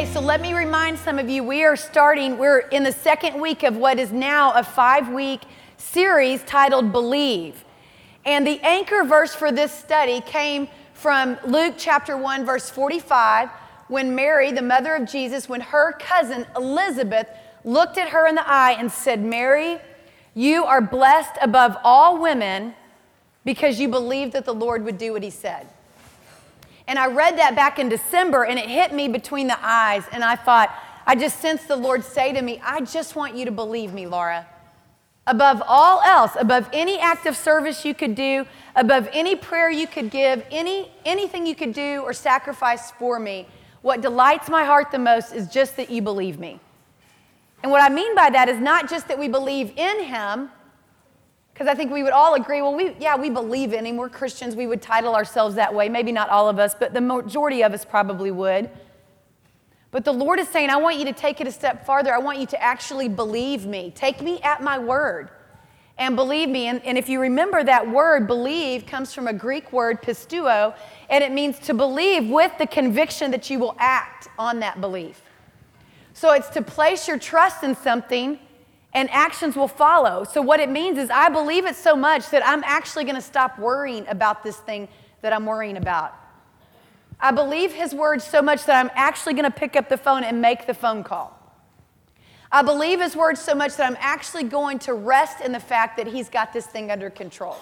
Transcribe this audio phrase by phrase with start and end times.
[0.00, 3.38] Okay, so let me remind some of you we are starting, we're in the second
[3.38, 5.42] week of what is now a five week
[5.76, 7.66] series titled Believe.
[8.24, 13.50] And the anchor verse for this study came from Luke chapter 1, verse 45,
[13.88, 17.28] when Mary, the mother of Jesus, when her cousin Elizabeth
[17.62, 19.76] looked at her in the eye and said, Mary,
[20.32, 22.72] you are blessed above all women
[23.44, 25.68] because you believed that the Lord would do what he said.
[26.90, 30.02] And I read that back in December and it hit me between the eyes.
[30.10, 30.74] And I thought,
[31.06, 34.08] I just sensed the Lord say to me, I just want you to believe me,
[34.08, 34.44] Laura.
[35.24, 38.44] Above all else, above any act of service you could do,
[38.74, 43.46] above any prayer you could give, any, anything you could do or sacrifice for me,
[43.82, 46.58] what delights my heart the most is just that you believe me.
[47.62, 50.50] And what I mean by that is not just that we believe in Him,
[51.60, 53.98] because I think we would all agree, well, we, yeah, we believe in him.
[53.98, 54.56] We're Christians.
[54.56, 55.90] We would title ourselves that way.
[55.90, 58.70] Maybe not all of us, but the majority of us probably would.
[59.90, 62.14] But the Lord is saying, I want you to take it a step farther.
[62.14, 63.92] I want you to actually believe me.
[63.94, 65.28] Take me at my word
[65.98, 66.68] and believe me.
[66.68, 70.74] And, and if you remember that word, believe, comes from a Greek word, pisteuo,
[71.10, 75.20] and it means to believe with the conviction that you will act on that belief.
[76.14, 78.38] So it's to place your trust in something
[78.92, 80.24] and actions will follow.
[80.24, 83.22] So, what it means is, I believe it so much that I'm actually going to
[83.22, 84.88] stop worrying about this thing
[85.22, 86.14] that I'm worrying about.
[87.20, 90.24] I believe his words so much that I'm actually going to pick up the phone
[90.24, 91.36] and make the phone call.
[92.52, 95.96] I believe his words so much that I'm actually going to rest in the fact
[95.98, 97.56] that he's got this thing under control.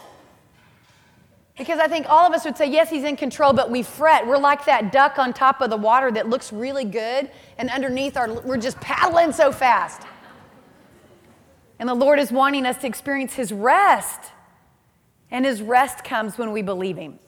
[1.59, 4.27] Because I think all of us would say, yes, he's in control, but we fret.
[4.27, 8.17] We're like that duck on top of the water that looks really good, and underneath
[8.17, 10.03] our, we're just paddling so fast.
[11.79, 14.33] And the Lord is wanting us to experience His rest.
[15.31, 17.19] And His rest comes when we believe Him.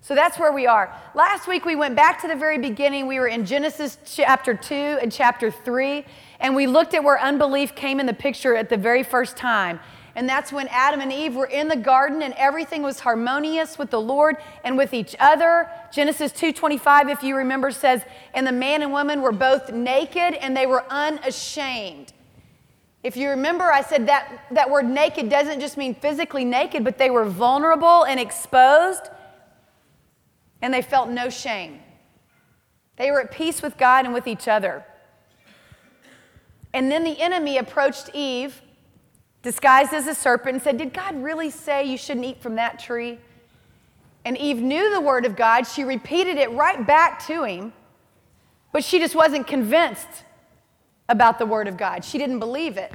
[0.00, 0.94] So that's where we are.
[1.14, 3.06] Last week we went back to the very beginning.
[3.06, 6.04] We were in Genesis chapter 2 and chapter 3,
[6.40, 9.80] and we looked at where unbelief came in the picture at the very first time.
[10.14, 13.90] And that's when Adam and Eve were in the garden and everything was harmonious with
[13.90, 15.70] the Lord and with each other.
[15.92, 18.04] Genesis 2:25 if you remember says,
[18.34, 22.12] "And the man and woman were both naked and they were unashamed."
[23.02, 26.98] If you remember, I said that, that word naked doesn't just mean physically naked, but
[26.98, 29.08] they were vulnerable and exposed,
[30.60, 31.80] and they felt no shame.
[32.96, 34.84] They were at peace with God and with each other.
[36.74, 38.60] And then the enemy approached Eve,
[39.42, 42.80] disguised as a serpent, and said, Did God really say you shouldn't eat from that
[42.80, 43.20] tree?
[44.24, 45.62] And Eve knew the word of God.
[45.66, 47.72] She repeated it right back to him,
[48.72, 50.24] but she just wasn't convinced
[51.08, 52.04] about the Word of God.
[52.04, 52.92] She didn't believe it.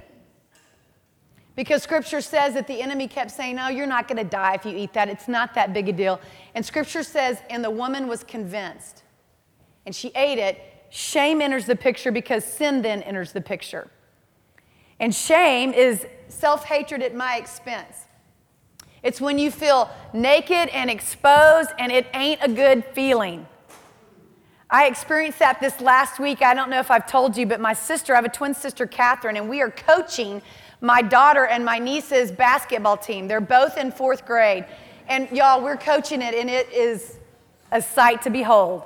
[1.55, 4.65] Because Scripture says that the enemy kept saying, No, you're not going to die if
[4.65, 5.07] you eat that.
[5.07, 6.19] It's not that big a deal.
[6.55, 9.03] And Scripture says, And the woman was convinced.
[9.85, 10.59] And she ate it.
[10.89, 13.89] Shame enters the picture because sin then enters the picture.
[14.99, 18.05] And shame is self hatred at my expense.
[19.03, 23.45] It's when you feel naked and exposed and it ain't a good feeling.
[24.73, 26.41] I experienced that this last week.
[26.41, 28.87] I don't know if I've told you, but my sister, I have a twin sister,
[28.87, 30.41] Catherine, and we are coaching
[30.81, 33.27] my daughter and my niece's basketball team.
[33.27, 34.65] They're both in fourth grade.
[35.07, 37.19] And y'all, we're coaching it, and it is
[37.71, 38.81] a sight to behold.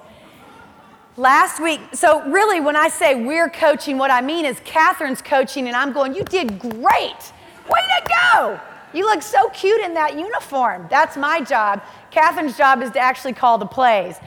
[1.15, 5.67] Last week, so really, when I say we're coaching, what I mean is Catherine's coaching,
[5.67, 7.31] and I'm going, You did great.
[7.69, 8.59] Way to go.
[8.93, 10.87] You look so cute in that uniform.
[10.89, 11.81] That's my job.
[12.11, 14.17] Catherine's job is to actually call the plays.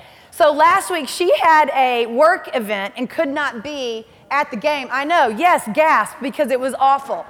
[0.40, 4.88] So last week she had a work event and could not be at the game.
[4.90, 7.26] I know, yes, gasp, because it was awful.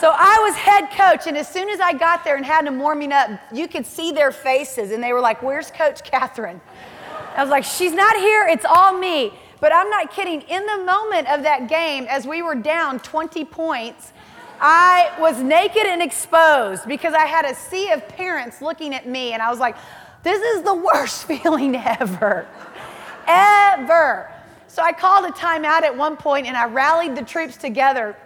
[0.00, 2.80] So I was head coach, and as soon as I got there and had them
[2.80, 6.60] warming up, you could see their faces, and they were like, Where's Coach Catherine?
[7.36, 9.32] I was like, She's not here, it's all me.
[9.60, 10.40] But I'm not kidding.
[10.40, 14.12] In the moment of that game, as we were down 20 points,
[14.60, 19.32] I was naked and exposed because I had a sea of parents looking at me,
[19.32, 19.76] and I was like,
[20.26, 22.46] this is the worst feeling ever.
[23.26, 24.32] ever.
[24.66, 28.16] So I called a timeout at one point and I rallied the troops together.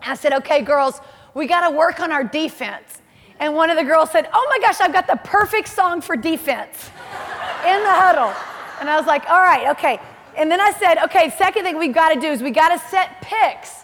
[0.00, 1.00] I said, okay, girls,
[1.34, 3.00] we got to work on our defense.
[3.40, 6.16] And one of the girls said, oh my gosh, I've got the perfect song for
[6.16, 6.90] defense
[7.66, 8.32] in the huddle.
[8.80, 10.00] And I was like, all right, okay.
[10.36, 12.88] And then I said, okay, second thing we've got to do is we got to
[12.88, 13.82] set picks.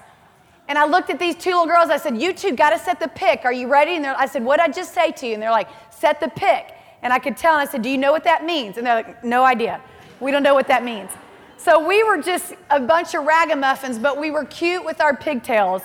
[0.69, 1.90] And I looked at these two little girls.
[1.90, 3.44] I said, you two got to set the pick.
[3.44, 3.96] Are you ready?
[3.96, 5.34] And I said, what did I just say to you?
[5.34, 6.74] And they're like, set the pick.
[7.05, 8.79] And I could tell, and I said, Do you know what that means?
[8.79, 9.81] And they're like, No idea.
[10.21, 11.11] We don't know what that means.
[11.56, 15.83] So we were just a bunch of ragamuffins, but we were cute with our pigtails.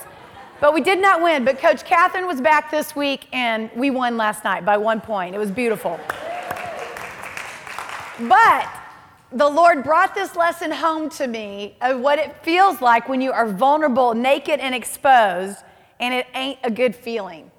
[0.59, 1.45] But we did not win.
[1.45, 5.35] But Coach Catherine was back this week, and we won last night by one point.
[5.35, 5.99] It was beautiful.
[8.19, 8.69] But
[9.31, 13.31] the Lord brought this lesson home to me of what it feels like when you
[13.31, 15.59] are vulnerable, naked, and exposed,
[15.99, 17.51] and it ain't a good feeling.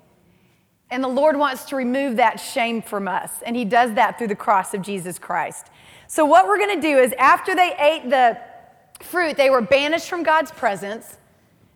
[0.91, 4.29] And the Lord wants to remove that shame from us, and He does that through
[4.29, 5.69] the cross of Jesus Christ.
[6.07, 8.39] So, what we're gonna do is after they ate the
[9.01, 11.17] fruit, they were banished from God's presence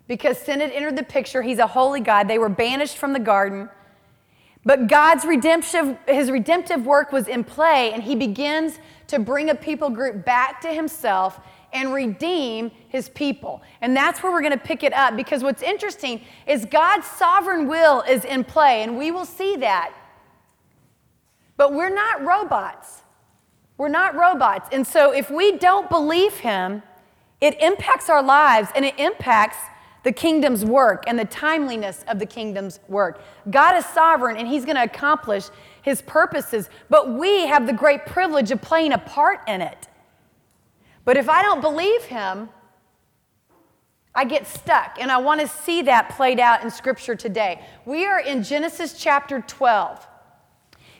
[0.08, 1.42] because sin had entered the picture.
[1.42, 2.28] He's a holy God.
[2.28, 3.68] They were banished from the garden.
[4.64, 8.78] But God's redemptive, his redemptive work was in play, and he begins
[9.08, 11.38] to bring a people group back to himself
[11.74, 13.60] and redeem his people.
[13.80, 17.66] And that's where we're going to pick it up because what's interesting is God's sovereign
[17.66, 19.92] will is in play, and we will see that.
[21.56, 23.02] But we're not robots.
[23.76, 24.68] We're not robots.
[24.72, 26.82] And so if we don't believe him,
[27.40, 29.58] it impacts our lives and it impacts
[30.04, 33.20] the kingdom's work and the timeliness of the kingdom's work.
[33.50, 35.46] God is sovereign and He's going to accomplish
[35.82, 39.88] His purposes, but we have the great privilege of playing a part in it.
[41.04, 42.48] But if I don't believe Him,
[44.14, 47.64] I get stuck, and I want to see that played out in Scripture today.
[47.84, 50.06] We are in Genesis chapter 12.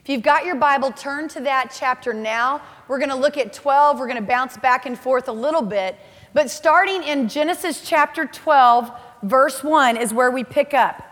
[0.03, 2.61] If you've got your Bible, turn to that chapter now.
[2.89, 3.99] We're going to look at 12.
[3.99, 5.97] We're going to bounce back and forth a little bit.
[6.35, 8.91] But starting in Genesis chapter 12,
[9.23, 11.03] verse 1 is where we pick up.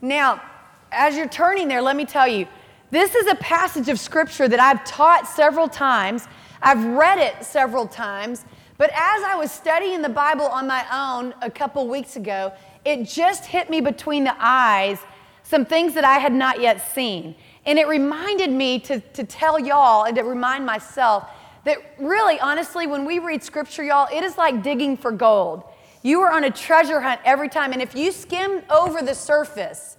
[0.00, 0.42] Now,
[0.90, 2.46] as you're turning there, let me tell you,
[2.90, 6.26] this is a passage of scripture that I've taught several times.
[6.62, 8.44] I've read it several times.
[8.78, 12.52] But as I was studying the Bible on my own a couple weeks ago,
[12.84, 14.98] it just hit me between the eyes
[15.46, 17.36] some things that I had not yet seen.
[17.66, 21.28] And it reminded me to, to tell y'all and to remind myself
[21.64, 25.62] that really, honestly, when we read scripture, y'all, it is like digging for gold.
[26.02, 29.96] You are on a treasure hunt every time, and if you skim over the surface,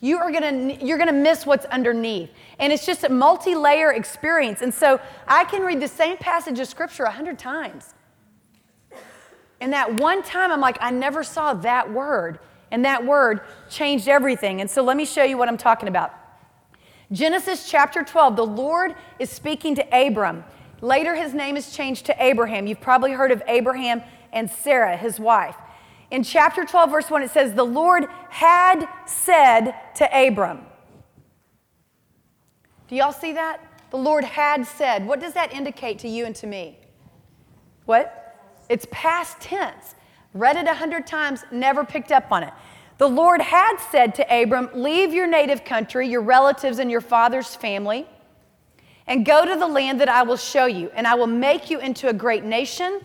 [0.00, 2.30] you are gonna you're gonna miss what's underneath.
[2.58, 4.62] And it's just a multi-layer experience.
[4.62, 7.94] And so I can read the same passage of scripture a hundred times.
[9.60, 12.38] And that one time I'm like, I never saw that word.
[12.70, 14.60] And that word changed everything.
[14.60, 16.14] And so let me show you what I'm talking about.
[17.10, 20.44] Genesis chapter 12, the Lord is speaking to Abram.
[20.82, 22.66] Later, his name is changed to Abraham.
[22.66, 24.02] You've probably heard of Abraham
[24.32, 25.56] and Sarah, his wife.
[26.10, 30.60] In chapter 12, verse 1, it says, The Lord had said to Abram.
[32.88, 33.60] Do y'all see that?
[33.90, 35.06] The Lord had said.
[35.06, 36.78] What does that indicate to you and to me?
[37.84, 38.36] What?
[38.68, 39.94] It's past tense.
[40.34, 42.52] Read it a hundred times, never picked up on it.
[42.98, 47.54] The Lord had said to Abram, Leave your native country, your relatives, and your father's
[47.54, 48.06] family
[49.08, 51.80] and go to the land that I will show you, and I will make you
[51.80, 53.00] into a great nation.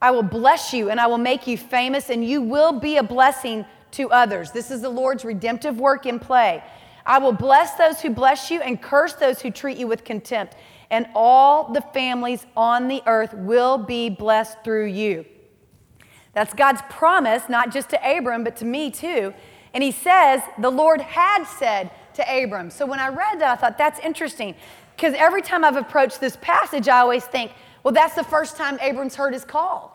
[0.00, 3.02] I will bless you, and I will make you famous, and you will be a
[3.02, 4.50] blessing to others.
[4.52, 6.62] This is the Lord's redemptive work in play.
[7.06, 10.56] I will bless those who bless you and curse those who treat you with contempt.
[10.90, 15.24] And all the families on the earth will be blessed through you.
[16.32, 19.32] That's God's promise, not just to Abram, but to me too.
[19.72, 22.70] And he says, the Lord had said to Abram.
[22.70, 24.54] So when I read that, I thought, that's interesting.
[24.94, 27.52] Because every time I've approached this passage, I always think,
[27.86, 29.92] well, that's the first time Abram's heard his call.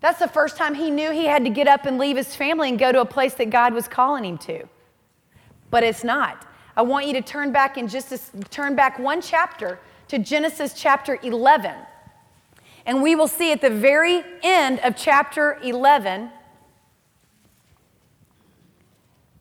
[0.00, 2.70] That's the first time he knew he had to get up and leave his family
[2.70, 4.64] and go to a place that God was calling him to.
[5.70, 6.44] But it's not.
[6.76, 8.12] I want you to turn back and just
[8.50, 11.76] turn back one chapter to Genesis chapter 11.
[12.84, 16.32] And we will see at the very end of chapter 11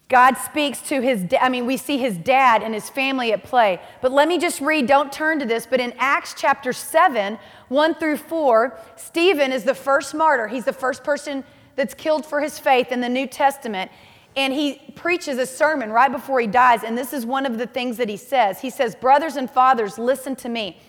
[0.10, 3.44] God speaks to his, da- I mean, we see his dad and his family at
[3.44, 3.80] play.
[4.02, 7.38] But let me just read, don't turn to this, but in Acts chapter 7,
[7.68, 10.48] 1 through 4, Stephen is the first martyr.
[10.48, 11.44] He's the first person
[11.76, 13.92] that's killed for his faith in the New Testament.
[14.36, 16.84] And he preaches a sermon right before he dies.
[16.84, 18.60] And this is one of the things that he says.
[18.60, 20.82] He says, Brothers and fathers, listen to me.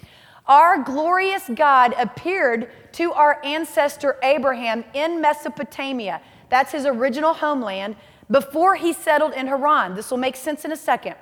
[0.47, 6.23] Our glorious God appeared to our ancestor Abraham in Mesopotamia.
[6.49, 7.97] That's his original homeland
[8.31, 9.95] before he settled in Haran.
[9.95, 11.17] This will make sense in a second.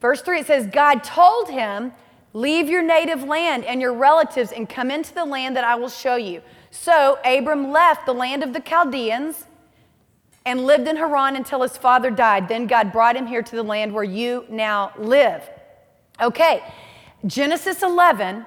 [0.00, 1.92] Verse 3 it says, God told him,
[2.32, 5.88] Leave your native land and your relatives and come into the land that I will
[5.88, 6.42] show you.
[6.70, 9.46] So Abram left the land of the Chaldeans
[10.46, 12.48] and lived in Haran until his father died.
[12.48, 15.42] Then God brought him here to the land where you now live.
[16.20, 16.62] Okay,
[17.26, 18.46] Genesis 11,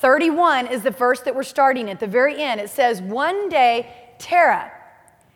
[0.00, 2.60] 31 is the verse that we're starting at the very end.
[2.60, 4.70] It says, One day, Terah,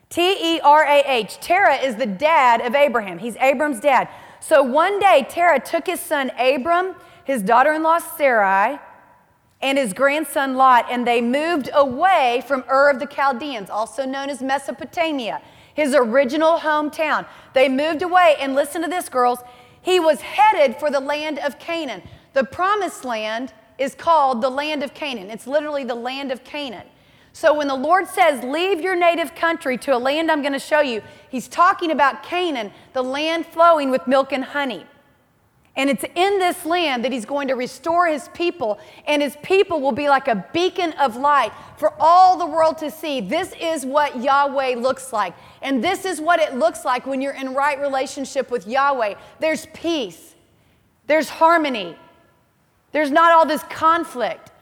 [0.08, 1.38] T E R A H.
[1.40, 3.18] Terah is the dad of Abraham.
[3.18, 4.08] He's Abram's dad.
[4.40, 6.94] So one day, Terah took his son Abram,
[7.25, 8.78] his daughter in law Sarai,
[9.60, 14.30] and his grandson Lot, and they moved away from Ur of the Chaldeans, also known
[14.30, 15.42] as Mesopotamia,
[15.75, 17.26] his original hometown.
[17.54, 19.40] They moved away, and listen to this, girls.
[19.86, 22.02] he was headed for the land of Canaan.
[22.32, 25.30] The promised land is called the land of Canaan.
[25.30, 26.86] It's literally the land of Canaan.
[27.37, 30.59] So when the Lord says, Leave your native country to a land I'm going to
[30.59, 34.87] show you, He's talking about Canaan, the land flowing with milk and honey.
[35.76, 39.83] And it's in this land that he's going to restore his people, and his people
[39.83, 43.21] will be like a beacon of light for all the world to see.
[43.21, 45.35] This is what Yahweh looks like.
[45.61, 49.16] And this is what it looks like when you're in right relationship with Yahweh.
[49.40, 50.35] There's peace,
[51.07, 51.99] there's harmony,
[52.93, 54.52] there's not all this conflict,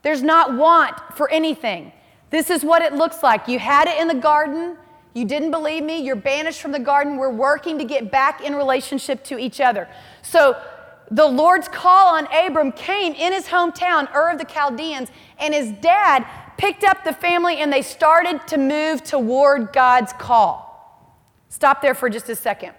[0.00, 1.92] there's not want for anything.
[2.32, 3.46] This is what it looks like.
[3.46, 4.78] You had it in the garden.
[5.14, 5.98] You didn't believe me.
[5.98, 7.18] You're banished from the garden.
[7.18, 9.86] We're working to get back in relationship to each other.
[10.22, 10.60] So
[11.10, 15.72] the Lord's call on Abram came in his hometown, Ur of the Chaldeans, and his
[15.82, 20.70] dad picked up the family and they started to move toward God's call.
[21.50, 22.72] Stop there for just a second.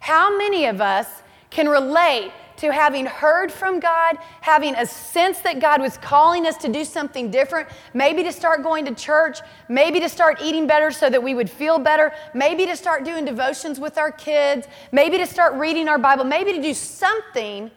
[0.00, 1.06] How many of us
[1.50, 6.58] can relate to having heard from God, having a sense that God was calling us
[6.58, 9.38] to do something different, maybe to start going to church,
[9.70, 13.24] maybe to start eating better so that we would feel better, maybe to start doing
[13.24, 17.70] devotions with our kids, maybe to start reading our Bible, maybe to do something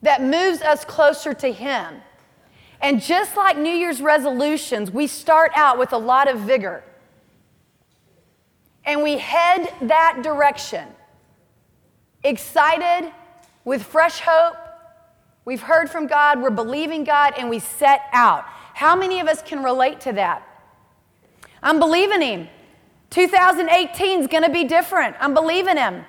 [0.00, 2.02] that moves us closer to Him.
[2.80, 6.84] And just like New Year's resolutions, we start out with a lot of vigor.
[8.84, 10.86] And we head that direction,
[12.22, 13.12] excited
[13.66, 14.56] with fresh hope.
[15.44, 18.44] We've heard from God, we're believing God, and we set out.
[18.72, 20.42] How many of us can relate to that?
[21.62, 22.48] I'm believing Him.
[23.10, 25.16] 2018 is going to be different.
[25.20, 26.04] I'm believing Him.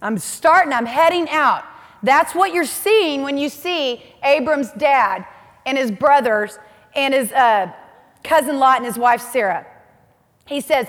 [0.00, 1.64] I'm starting, I'm heading out.
[2.02, 5.26] That's what you're seeing when you see Abram's dad
[5.66, 6.58] and his brothers
[6.94, 7.72] and his uh,
[8.22, 9.66] cousin Lot and his wife Sarah.
[10.46, 10.86] He says,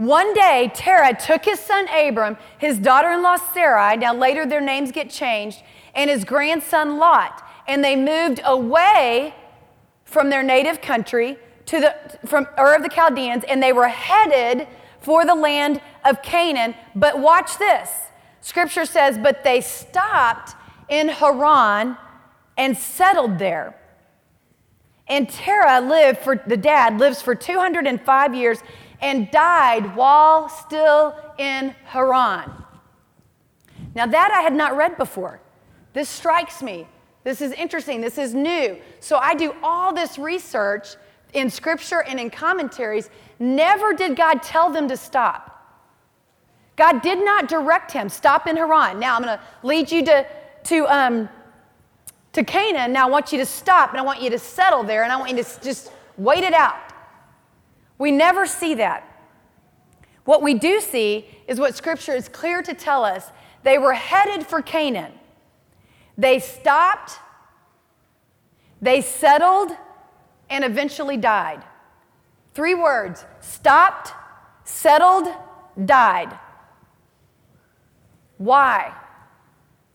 [0.00, 4.62] one day, Terah took his son Abram, his daughter in law Sarai, now later their
[4.62, 5.62] names get changed,
[5.94, 9.34] and his grandson Lot, and they moved away
[10.06, 11.94] from their native country to the,
[12.26, 14.66] from Ur of the Chaldeans, and they were headed
[15.02, 16.74] for the land of Canaan.
[16.94, 17.90] But watch this
[18.40, 20.54] scripture says, but they stopped
[20.88, 21.98] in Haran
[22.56, 23.76] and settled there.
[25.06, 28.62] And Terah lived for, the dad lives for 205 years
[29.00, 32.50] and died while still in Haran.
[33.94, 35.40] Now, that I had not read before.
[35.92, 36.86] This strikes me.
[37.24, 38.00] This is interesting.
[38.00, 38.78] This is new.
[39.00, 40.96] So, I do all this research
[41.32, 43.10] in scripture and in commentaries.
[43.38, 45.50] Never did God tell them to stop.
[46.76, 48.98] God did not direct him, stop in Haran.
[48.98, 50.26] Now, I'm going to lead you to,
[50.64, 51.28] to, um,
[52.32, 52.92] to Canaan.
[52.92, 55.16] Now, I want you to stop and I want you to settle there and I
[55.16, 56.76] want you to just wait it out.
[58.00, 59.06] We never see that.
[60.24, 63.30] What we do see is what Scripture is clear to tell us.
[63.62, 65.12] They were headed for Canaan.
[66.16, 67.18] They stopped,
[68.80, 69.72] they settled,
[70.48, 71.62] and eventually died.
[72.54, 74.14] Three words stopped,
[74.64, 75.28] settled,
[75.84, 76.38] died.
[78.38, 78.94] Why?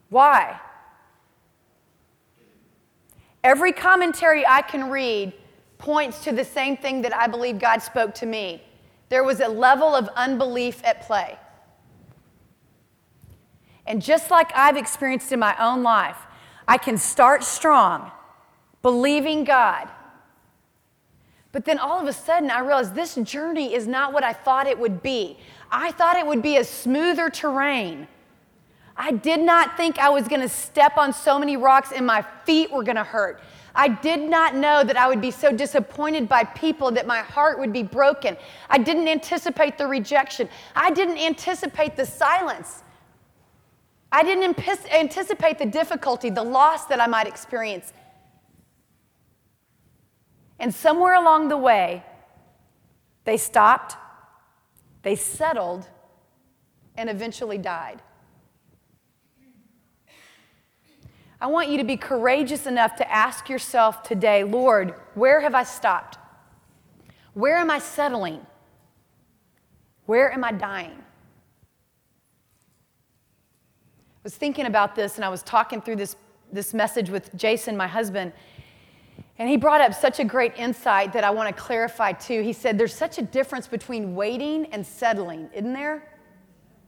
[0.09, 0.59] Why?
[3.43, 5.33] Every commentary I can read
[5.77, 8.63] points to the same thing that I believe God spoke to me.
[9.09, 11.37] There was a level of unbelief at play.
[13.85, 16.17] And just like I've experienced in my own life,
[16.67, 18.11] I can start strong,
[18.81, 19.87] believing God.
[21.51, 24.67] But then all of a sudden, I realized this journey is not what I thought
[24.67, 25.37] it would be.
[25.71, 28.07] I thought it would be a smoother terrain.
[28.97, 32.23] I did not think I was going to step on so many rocks and my
[32.45, 33.41] feet were going to hurt.
[33.75, 37.59] I did not know that I would be so disappointed by people that my heart
[37.59, 38.37] would be broken.
[38.69, 40.47] I didn't anticipate the rejection.
[40.75, 42.83] I didn't anticipate the silence.
[44.11, 44.57] I didn't
[44.93, 47.91] anticipate the difficulty, the loss that I might experience.
[50.57, 52.03] And somewhere along the way,
[53.25, 53.97] they stopped,
[55.01, 55.89] they settled,
[56.95, 58.01] and eventually died.
[61.45, 65.61] I want you to be courageous enough to ask yourself today, Lord, where have I
[65.61, 66.17] stopped?
[67.35, 68.43] Where am I settling?
[70.07, 70.97] Where am I dying?
[70.97, 71.03] I
[74.23, 76.15] was thinking about this and I was talking through this,
[76.51, 78.33] this message with Jason, my husband,
[79.37, 82.41] and he brought up such a great insight that I want to clarify too.
[82.41, 86.11] He said, There's such a difference between waiting and settling, isn't there?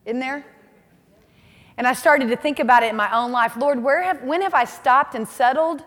[0.08, 0.44] Isn't there?
[1.78, 3.56] And I started to think about it in my own life.
[3.56, 5.84] Lord, where have, when have I stopped and settled?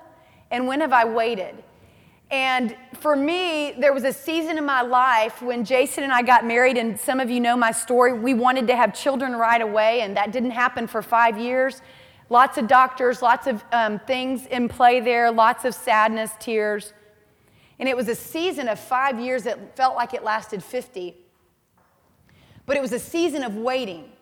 [0.51, 1.63] And when have I waited?
[2.31, 6.47] And for me, there was a season in my life when Jason and I got
[6.47, 8.13] married, and some of you know my story.
[8.13, 11.83] We wanted to have children right away, and that didn't happen for five years.
[12.29, 16.93] Lots of doctors, lots of um, things in play there, lots of sadness, tears.
[17.81, 21.17] And it was a season of five years that felt like it lasted 50.
[22.67, 24.13] But it was a season of waiting.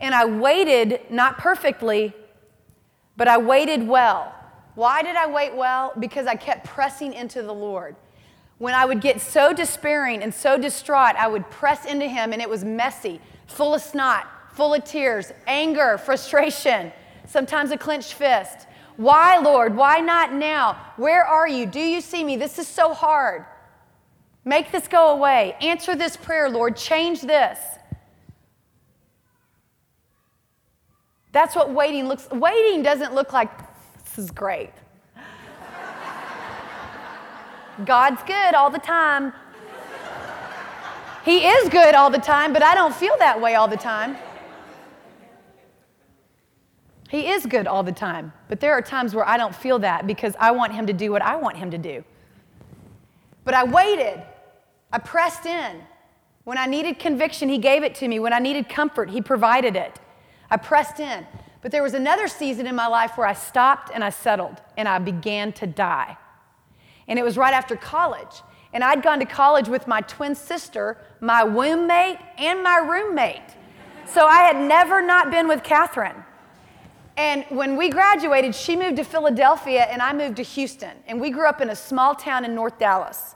[0.00, 2.14] And I waited, not perfectly,
[3.16, 4.34] but I waited well.
[4.74, 5.92] Why did I wait well?
[5.98, 7.96] Because I kept pressing into the Lord.
[8.58, 12.40] When I would get so despairing and so distraught, I would press into Him, and
[12.40, 16.92] it was messy, full of snot, full of tears, anger, frustration,
[17.26, 18.66] sometimes a clenched fist.
[18.96, 19.74] Why, Lord?
[19.76, 20.78] Why not now?
[20.96, 21.64] Where are you?
[21.66, 22.36] Do you see me?
[22.36, 23.46] This is so hard.
[24.44, 25.56] Make this go away.
[25.60, 26.76] Answer this prayer, Lord.
[26.76, 27.58] Change this.
[31.32, 33.50] That's what waiting looks waiting doesn't look like
[34.04, 34.72] this is great.
[37.84, 39.32] God's good all the time.
[41.24, 44.16] He is good all the time, but I don't feel that way all the time.
[47.08, 50.06] He is good all the time, but there are times where I don't feel that
[50.06, 52.04] because I want Him to do what I want Him to do.
[53.44, 54.22] But I waited,
[54.92, 55.82] I pressed in.
[56.44, 58.20] When I needed conviction, He gave it to me.
[58.20, 59.98] When I needed comfort, He provided it.
[60.50, 61.26] I pressed in.
[61.62, 64.88] But there was another season in my life where I stopped and I settled and
[64.88, 66.16] I began to die.
[67.06, 68.42] And it was right after college.
[68.72, 73.56] And I'd gone to college with my twin sister, my womb mate, and my roommate.
[74.06, 76.24] So I had never not been with Catherine.
[77.16, 80.96] And when we graduated, she moved to Philadelphia and I moved to Houston.
[81.06, 83.34] And we grew up in a small town in North Dallas.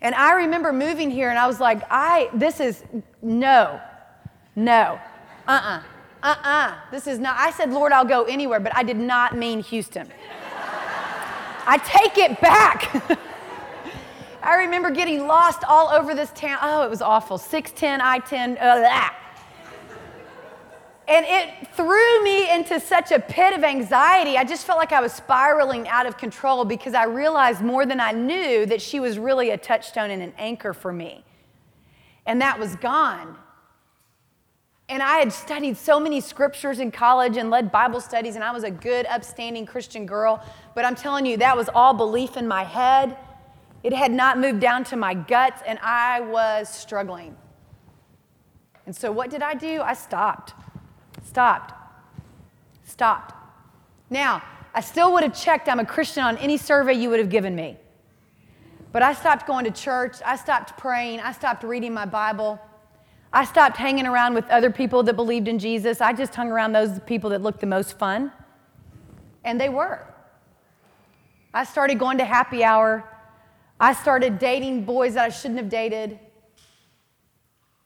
[0.00, 2.84] And I remember moving here and I was like, I, this is,
[3.20, 3.80] no,
[4.54, 4.98] no,
[5.46, 5.76] uh uh-uh.
[5.78, 5.82] uh
[6.26, 7.36] uh-uh, this is not.
[7.38, 10.08] I said, Lord, I'll go anywhere, but I did not mean Houston.
[11.66, 13.08] I take it back.
[14.42, 16.58] I remember getting lost all over this town.
[16.62, 17.38] Oh, it was awful.
[17.38, 19.10] 610, I 10, uh,
[21.08, 24.36] and it threw me into such a pit of anxiety.
[24.36, 28.00] I just felt like I was spiraling out of control because I realized more than
[28.00, 31.24] I knew that she was really a touchstone and an anchor for me.
[32.26, 33.36] And that was gone.
[34.88, 38.52] And I had studied so many scriptures in college and led Bible studies, and I
[38.52, 40.44] was a good, upstanding Christian girl.
[40.74, 43.16] But I'm telling you, that was all belief in my head.
[43.82, 47.36] It had not moved down to my guts, and I was struggling.
[48.86, 49.82] And so, what did I do?
[49.82, 50.54] I stopped.
[51.24, 51.74] Stopped.
[52.84, 53.34] Stopped.
[54.08, 57.30] Now, I still would have checked I'm a Christian on any survey you would have
[57.30, 57.76] given me.
[58.92, 60.16] But I stopped going to church.
[60.24, 61.20] I stopped praying.
[61.20, 62.60] I stopped reading my Bible.
[63.36, 66.00] I stopped hanging around with other people that believed in Jesus.
[66.00, 68.32] I just hung around those people that looked the most fun.
[69.44, 70.06] And they were.
[71.52, 73.04] I started going to happy hour.
[73.78, 76.18] I started dating boys that I shouldn't have dated.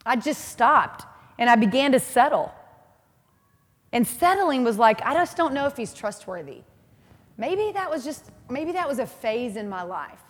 [0.07, 1.05] I just stopped
[1.37, 2.55] and I began to settle.
[3.91, 6.61] And settling was like, I just don't know if he's trustworthy.
[7.39, 10.23] Maybe that was just, maybe that was a phase in my life.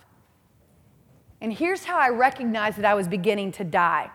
[1.43, 4.11] And here's how I recognized that I was beginning to die.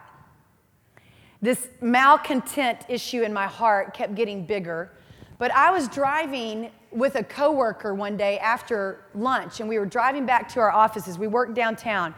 [1.45, 4.89] This malcontent issue in my heart kept getting bigger.
[5.37, 10.25] But I was driving with a coworker one day after lunch, and we were driving
[10.25, 11.19] back to our offices.
[11.19, 12.15] We worked downtown.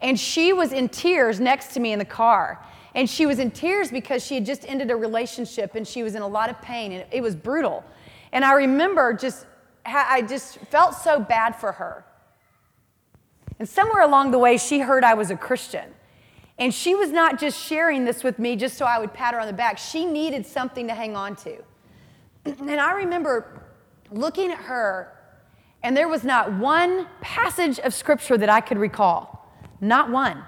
[0.00, 2.64] And she was in tears next to me in the car.
[2.94, 6.14] And she was in tears because she had just ended a relationship and she was
[6.14, 7.82] in a lot of pain, and it was brutal.
[8.30, 9.44] And I remember just,
[9.84, 12.04] I just felt so bad for her.
[13.58, 15.96] And somewhere along the way, she heard I was a Christian.
[16.58, 19.40] And she was not just sharing this with me just so I would pat her
[19.40, 19.78] on the back.
[19.78, 21.56] She needed something to hang on to.
[22.44, 23.62] And I remember
[24.10, 25.12] looking at her,
[25.82, 29.52] and there was not one passage of scripture that I could recall.
[29.80, 30.42] Not one.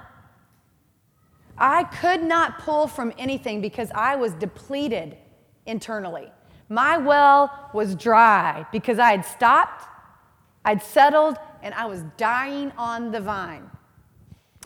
[1.59, 5.17] I could not pull from anything because I was depleted
[5.67, 6.33] internally.
[6.71, 9.85] My well was dry because I had stopped,
[10.65, 13.71] I'd settled, and I was dying on the vine.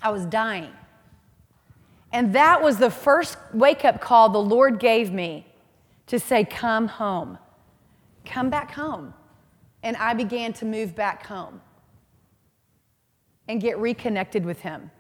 [0.01, 0.71] I was dying.
[2.15, 5.45] And that was the first wake up call the Lord gave me
[6.07, 7.39] to say, Come home.
[8.25, 9.13] Come back home.
[9.83, 11.61] And I began to move back home
[13.49, 14.93] and get reconnected with Him.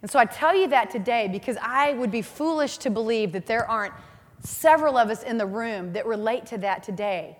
[0.00, 3.44] And so I tell you that today because I would be foolish to believe that
[3.44, 3.92] there aren't
[4.40, 7.36] several of us in the room that relate to that today,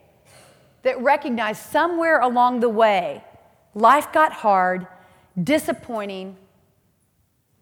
[0.83, 3.25] that recognize somewhere along the way,
[3.75, 4.87] life got hard,
[5.43, 6.37] disappointing,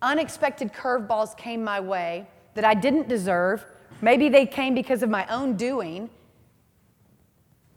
[0.03, 3.65] unexpected curveballs came my way that I didn't deserve.
[4.01, 6.11] Maybe they came because of my own doing.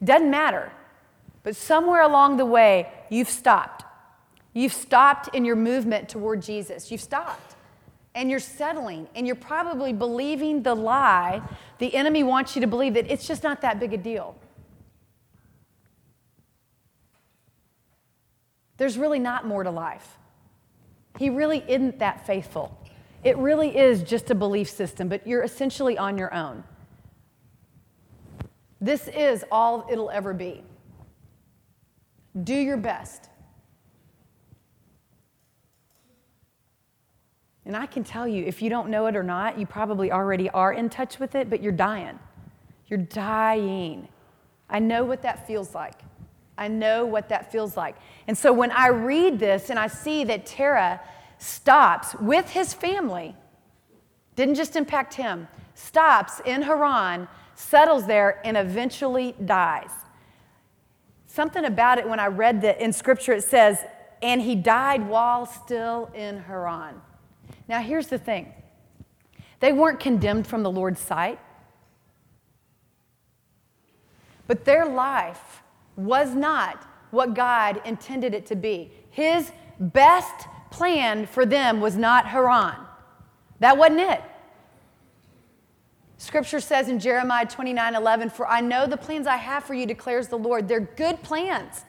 [0.04, 0.72] Doesn't matter.
[1.44, 3.84] But somewhere along the way, you've stopped.
[4.54, 6.92] You've stopped in your movement toward Jesus.
[6.92, 7.56] You've stopped.
[8.16, 11.42] And you're settling, and you're probably believing the lie
[11.80, 14.38] the enemy wants you to believe that it's just not that big a deal.
[18.78, 20.18] There's really not more to life.
[21.20, 22.78] He really isn't that faithful.
[23.24, 26.64] It really is just a belief system, but you're essentially on your own.
[28.82, 30.62] This is all it'll ever be.
[32.44, 33.30] Do your best.
[37.66, 40.50] And I can tell you, if you don't know it or not, you probably already
[40.50, 42.20] are in touch with it, but you're dying.
[42.88, 44.10] You're dying.
[44.70, 46.02] I know what that feels like.
[46.58, 47.96] I know what that feels like.
[48.28, 51.02] And so when I read this and I see that Terah
[51.40, 53.36] stops with his family,
[54.36, 59.90] didn't just impact him, stops in Haran, settles there, and eventually dies.
[61.26, 63.80] Something about it when I read that in scripture, it says,
[64.22, 67.02] and he died while still in Haran.
[67.68, 68.54] Now, here's the thing
[69.60, 71.40] they weren't condemned from the Lord's sight,
[74.46, 75.63] but their life
[75.96, 78.92] was not what God intended it to be.
[79.10, 82.76] His best plan for them was not Haran.
[83.60, 84.22] That wasn't it.
[86.18, 89.86] Scripture says in Jeremiah 29 11, For I know the plans I have for you,
[89.86, 90.68] declares the Lord.
[90.68, 91.84] They're good plans.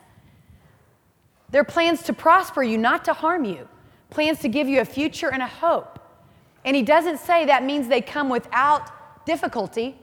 [1.49, 3.67] They're plans to prosper you, not to harm you,
[4.09, 5.99] plans to give you a future and a hope.
[6.65, 9.95] And he doesn't say that means they come without difficulty.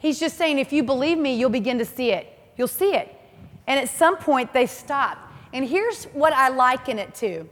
[0.00, 2.26] He's just saying, if you believe me, you'll begin to see it.
[2.56, 3.14] You'll see it.
[3.66, 5.18] And at some point, they stop.
[5.52, 7.48] And here's what I liken it to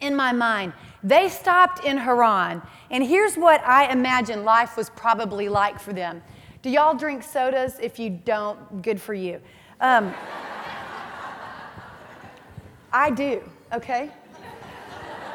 [0.00, 0.72] in my mind.
[1.02, 6.22] They stopped in Haran, and here's what I imagine life was probably like for them.
[6.62, 7.78] Do y'all drink sodas?
[7.80, 9.40] If you don't, good for you.
[9.80, 10.12] Um,
[12.92, 14.10] I do, okay?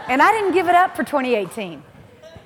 [0.09, 1.81] And I didn't give it up for 2018.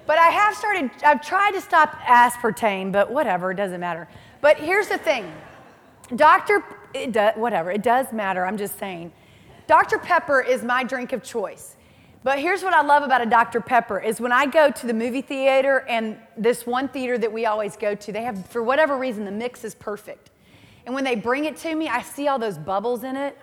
[0.07, 4.07] But I have started, I've tried to stop aspartame, but whatever, it doesn't matter.
[4.41, 5.31] But here's the thing
[6.15, 6.63] Dr.
[6.93, 9.11] It does, whatever, it does matter, I'm just saying.
[9.67, 9.97] Dr.
[9.97, 11.75] Pepper is my drink of choice.
[12.23, 13.59] But here's what I love about a Dr.
[13.59, 17.45] Pepper is when I go to the movie theater and this one theater that we
[17.45, 20.31] always go to, they have, for whatever reason, the mix is perfect.
[20.85, 23.37] And when they bring it to me, I see all those bubbles in it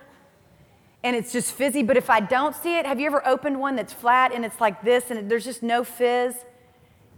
[1.03, 1.83] and it's just fizzy.
[1.83, 4.59] But if I don't see it, have you ever opened one that's flat and it's
[4.59, 6.35] like this and there's just no fizz?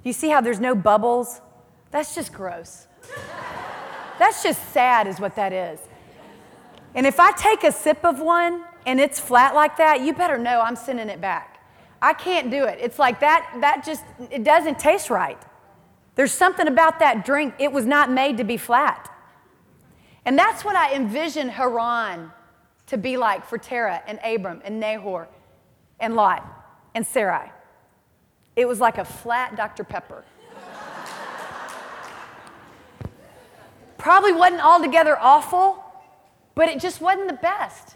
[0.07, 1.41] You see how there's no bubbles?
[1.91, 2.87] That's just gross.
[4.17, 5.81] That's just sad, is what that is.
[6.95, 10.37] And if I take a sip of one and it's flat like that, you better
[10.37, 11.59] know I'm sending it back.
[12.01, 12.79] I can't do it.
[12.81, 15.37] It's like that, that just, it doesn't taste right.
[16.15, 19.13] There's something about that drink, it was not made to be flat.
[20.23, 22.31] And that's what I envision Haran
[22.85, 25.27] to be like for Terah and Abram and Nahor
[25.99, 26.45] and Lot
[26.95, 27.51] and Sarai.
[28.57, 29.83] It was like a flat Dr.
[29.83, 30.25] Pepper.
[33.99, 35.83] Probably wasn't altogether awful,
[36.55, 37.95] but it just wasn't the best.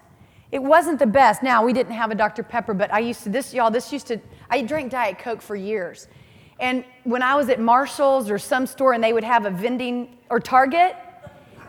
[0.51, 1.41] It wasn't the best.
[1.41, 2.43] Now, we didn't have a Dr.
[2.43, 4.19] Pepper, but I used to, this, y'all, this used to,
[4.51, 6.07] I drank Diet Coke for years.
[6.59, 10.15] And when I was at Marshall's or some store and they would have a vending,
[10.29, 10.95] or Target,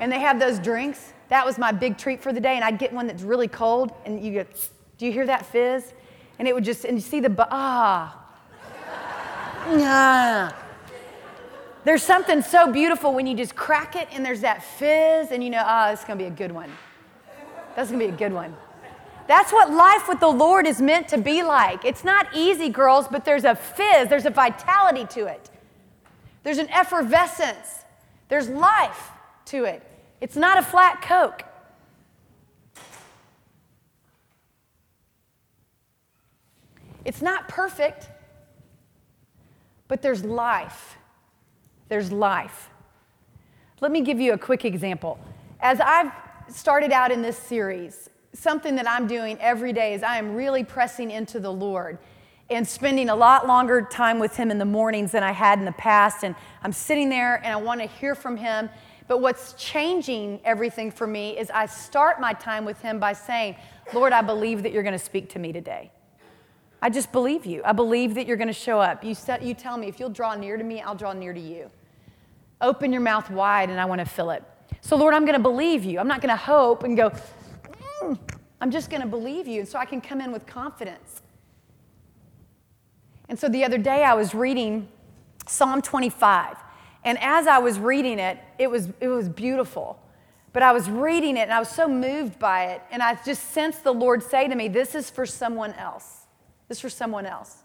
[0.00, 2.56] and they have those drinks, that was my big treat for the day.
[2.56, 5.94] And I'd get one that's really cold, and you get, do you hear that fizz?
[6.38, 8.21] And it would just, and you see the, ah,
[9.66, 10.56] ah.
[11.84, 15.50] There's something so beautiful when you just crack it and there's that fizz, and you
[15.50, 16.70] know, ah, oh, it's gonna be a good one.
[17.74, 18.54] That's gonna be a good one.
[19.26, 21.84] That's what life with the Lord is meant to be like.
[21.84, 25.50] It's not easy, girls, but there's a fizz, there's a vitality to it.
[26.42, 27.84] There's an effervescence,
[28.28, 29.10] there's life
[29.46, 29.82] to it.
[30.20, 31.44] It's not a flat Coke.
[37.04, 38.08] It's not perfect,
[39.92, 40.96] but there's life
[41.92, 42.70] there's life.
[43.82, 45.18] Let me give you a quick example.
[45.60, 46.10] As I've
[46.48, 50.64] started out in this series, something that I'm doing every day is I am really
[50.64, 51.98] pressing into the Lord
[52.48, 55.66] and spending a lot longer time with Him in the mornings than I had in
[55.66, 56.24] the past.
[56.24, 58.70] And I'm sitting there and I want to hear from Him.
[59.08, 63.56] But what's changing everything for me is I start my time with Him by saying,
[63.92, 65.90] Lord, I believe that you're going to speak to me today.
[66.82, 67.62] I just believe you.
[67.64, 69.04] I believe that you're going to show up.
[69.04, 71.40] You, set, you tell me, if you'll draw near to me, I'll draw near to
[71.40, 71.70] you.
[72.60, 74.42] Open your mouth wide and I want to fill it.
[74.80, 76.00] So, Lord, I'm going to believe you.
[76.00, 77.10] I'm not going to hope and go,
[78.00, 78.18] mm.
[78.60, 79.60] I'm just going to believe you.
[79.60, 81.22] And so I can come in with confidence.
[83.28, 84.88] And so the other day I was reading
[85.46, 86.56] Psalm 25.
[87.04, 90.00] And as I was reading it, it was, it was beautiful.
[90.52, 92.82] But I was reading it and I was so moved by it.
[92.90, 96.21] And I just sensed the Lord say to me, This is for someone else.
[96.72, 97.64] This is for someone else.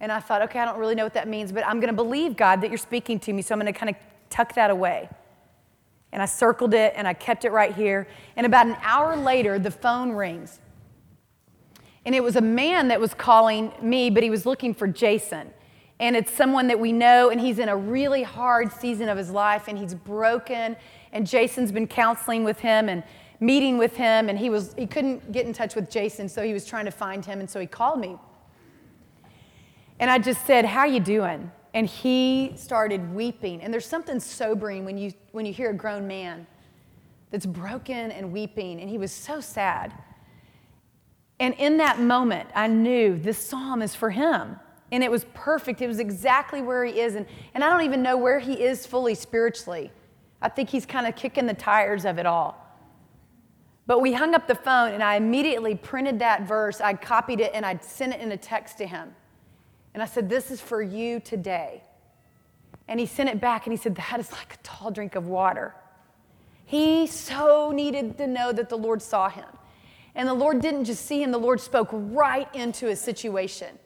[0.00, 1.96] And I thought, okay, I don't really know what that means, but I'm going to
[1.96, 3.40] believe, God, that you're speaking to me.
[3.40, 3.94] So I'm going to kind of
[4.30, 5.08] tuck that away.
[6.10, 8.08] And I circled it and I kept it right here.
[8.34, 10.58] And about an hour later, the phone rings.
[12.04, 15.48] And it was a man that was calling me, but he was looking for Jason.
[16.00, 19.30] And it's someone that we know, and he's in a really hard season of his
[19.30, 20.74] life, and he's broken.
[21.12, 23.04] And Jason's been counseling with him and
[23.40, 26.52] meeting with him, and he was he couldn't get in touch with Jason, so he
[26.52, 28.16] was trying to find him, and so he called me.
[30.00, 31.50] And I just said, How you doing?
[31.74, 33.60] And he started weeping.
[33.60, 36.46] And there's something sobering when you, when you hear a grown man
[37.30, 38.80] that's broken and weeping.
[38.80, 39.92] And he was so sad.
[41.40, 44.56] And in that moment, I knew this psalm is for him.
[44.90, 45.82] And it was perfect.
[45.82, 47.14] It was exactly where he is.
[47.14, 49.92] And, and I don't even know where he is fully spiritually.
[50.40, 52.64] I think he's kind of kicking the tires of it all.
[53.88, 56.78] But we hung up the phone, and I immediately printed that verse.
[56.78, 59.14] I copied it, and I sent it in a text to him.
[59.94, 61.82] And I said, This is for you today.
[62.86, 65.26] And he sent it back and he said, That is like a tall drink of
[65.26, 65.74] water.
[66.66, 69.48] He so needed to know that the Lord saw him.
[70.14, 73.78] And the Lord didn't just see him, the Lord spoke right into his situation.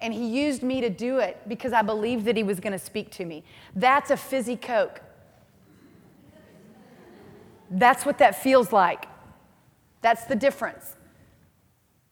[0.00, 2.78] And he used me to do it because I believed that he was going to
[2.78, 3.44] speak to me.
[3.74, 5.00] That's a fizzy Coke.
[7.70, 9.06] That's what that feels like.
[10.00, 10.96] That's the difference.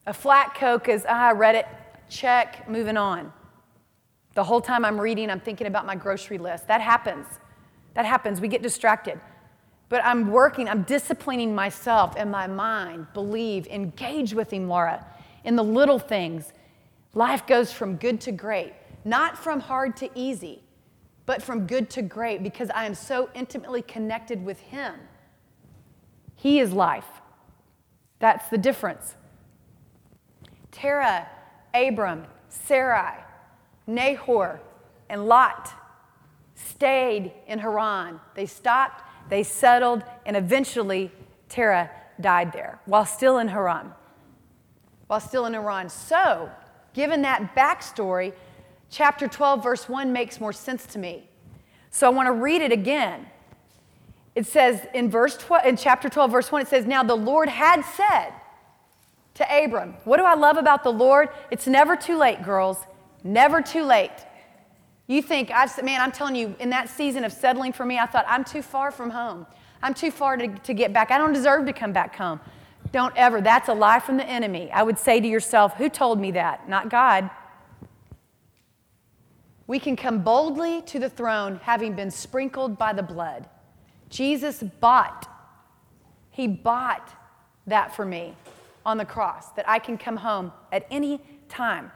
[0.07, 1.67] A flat Coke is, ah, I read it,
[2.09, 3.33] check, moving on.
[4.35, 6.69] The whole time I'm reading, I'm thinking about my grocery list.
[6.69, 7.27] That happens.
[7.95, 8.41] That happens.
[8.41, 9.19] We get distracted.
[9.89, 13.07] But I'm working, I'm disciplining myself and my mind.
[13.15, 15.07] Believe, engage with Him, Laura,
[15.45, 16.53] in the little things.
[17.15, 20.63] Life goes from good to great, not from hard to easy,
[21.25, 24.95] but from good to great because I am so intimately connected with Him.
[26.35, 27.16] He is life.
[28.19, 29.15] That's the difference.
[30.71, 31.29] Terah
[31.75, 33.19] Abram, Sarai,
[33.87, 34.61] Nahor,
[35.09, 35.73] and Lot
[36.55, 38.21] stayed in Haran.
[38.35, 41.13] They stopped, they settled, and eventually
[41.49, 43.93] Terah died there while still in Haran.
[45.07, 45.89] While still in Haran.
[45.89, 46.51] So,
[46.95, 48.33] given that backstory,
[48.91, 51.29] chapter 12, verse 1 makes more sense to me.
[51.91, 53.27] So I want to read it again.
[54.37, 57.49] It says in verse 12, in chapter 12, verse 1, it says, Now the Lord
[57.49, 58.33] had said,
[59.37, 59.95] to Abram.
[60.05, 61.29] What do I love about the Lord?
[61.51, 62.79] It's never too late, girls.
[63.25, 64.13] Never too late.
[65.07, 68.07] You think, I've, man, I'm telling you, in that season of settling for me, I
[68.07, 69.47] thought, I'm too far from home.
[69.83, 71.11] I'm too far to, to get back.
[71.11, 72.41] I don't deserve to come back home.
[72.93, 73.41] Don't ever.
[73.41, 74.71] That's a lie from the enemy.
[74.71, 76.69] I would say to yourself, who told me that?
[76.69, 77.31] Not God.
[79.67, 83.49] We can come boldly to the throne having been sprinkled by the blood.
[84.09, 85.29] Jesus bought,
[86.31, 87.13] He bought
[87.67, 88.35] that for me
[88.85, 91.91] on the cross, that I can come home at any time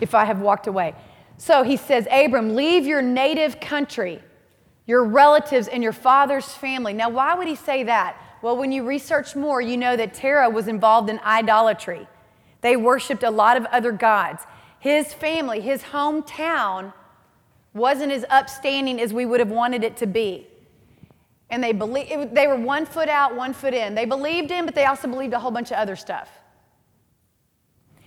[0.00, 0.94] if I have walked away.
[1.36, 4.20] So he says, Abram, leave your native country,
[4.86, 6.92] your relatives, and your father's family.
[6.92, 8.16] Now, why would he say that?
[8.42, 12.08] Well, when you research more, you know that Terah was involved in idolatry.
[12.60, 14.44] They worshiped a lot of other gods.
[14.80, 16.92] His family, his hometown,
[17.78, 20.46] wasn't as upstanding as we would have wanted it to be.
[21.50, 23.94] And they, believe, they were one foot out, one foot in.
[23.94, 26.28] They believed him, but they also believed a whole bunch of other stuff.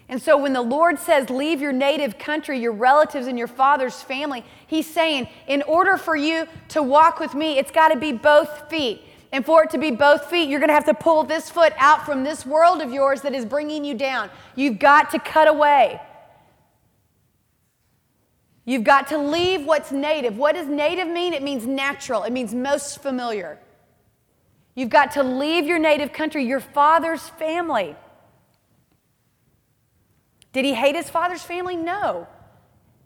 [0.07, 4.03] And so when the Lord says, Leave your native country, your relatives, and your father's
[4.03, 8.12] family, He's saying, In order for you to walk with me, it's got to be
[8.12, 9.01] both feet.
[9.31, 11.71] And for it to be both feet, you're going to have to pull this foot
[11.77, 14.29] out from this world of yours that is bringing you down.
[14.55, 16.01] You've got to cut away.
[18.71, 20.38] You've got to leave what's native.
[20.38, 21.34] What does native mean?
[21.34, 23.60] It means natural, it means most familiar.
[24.75, 27.97] You've got to leave your native country, your father's family.
[30.53, 31.75] Did he hate his father's family?
[31.75, 32.27] No.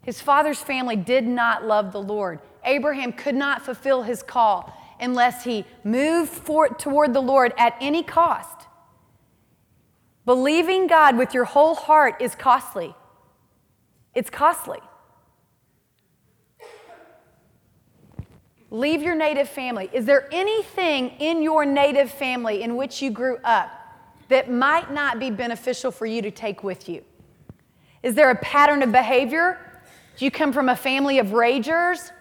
[0.03, 2.41] His father's family did not love the Lord.
[2.63, 6.45] Abraham could not fulfill his call unless he moved
[6.77, 8.67] toward the Lord at any cost.
[10.25, 12.93] Believing God with your whole heart is costly.
[14.13, 14.77] It's costly.
[18.71, 19.89] Leave your native family.
[19.93, 23.71] Is there anything in your native family in which you grew up
[24.29, 27.03] that might not be beneficial for you to take with you?
[28.01, 29.59] Is there a pattern of behavior?
[30.17, 32.11] Do you come from a family of ragers?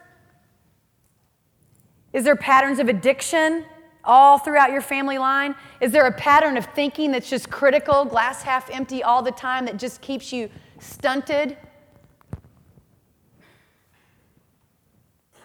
[2.13, 3.65] Is there patterns of addiction
[4.05, 5.55] all throughout your family line?
[5.81, 9.65] Is there a pattern of thinking that's just critical, glass half empty all the time
[9.65, 11.57] that just keeps you stunted?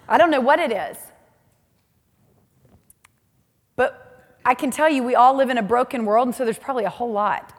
[0.10, 0.98] I don't know what it is.
[3.76, 6.58] But I can tell you, we all live in a broken world, and so there's
[6.58, 7.54] probably a whole lot.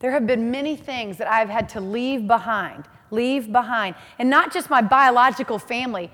[0.00, 3.94] There have been many things that I've had to leave behind, leave behind.
[4.18, 6.10] And not just my biological family,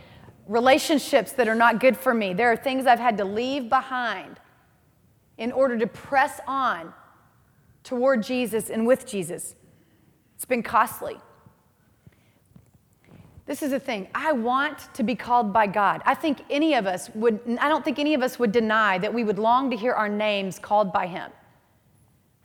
[0.47, 2.35] relationships that are not good for me.
[2.35, 4.39] There are things I've had to leave behind
[5.39, 6.93] in order to press on
[7.83, 9.55] toward Jesus and with Jesus.
[10.37, 11.17] It's been costly.
[13.53, 14.09] This is the thing.
[14.15, 16.01] I want to be called by God.
[16.07, 19.13] I think any of us would, I don't think any of us would deny that
[19.13, 21.31] we would long to hear our names called by Him.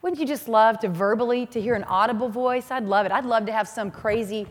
[0.02, 2.70] Wouldn't you just love to verbally to hear an audible voice?
[2.70, 3.12] I'd love it.
[3.12, 4.46] I'd love to have some crazy,